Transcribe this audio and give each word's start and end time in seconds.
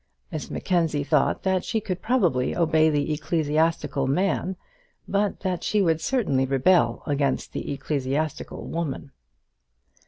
Miss 0.31 0.49
Mackenzie 0.49 1.03
thought 1.03 1.43
that 1.43 1.63
she 1.63 1.79
could 1.79 2.01
probably 2.01 2.55
obey 2.55 2.89
the 2.89 3.13
ecclesiastical 3.13 4.07
man, 4.07 4.55
but 5.07 5.41
that 5.41 5.63
she 5.63 5.79
would 5.79 6.01
certainly 6.01 6.47
rebel 6.47 7.03
against 7.05 7.53
the 7.53 7.71
ecclesiastical 7.71 8.65
woman. 8.65 9.11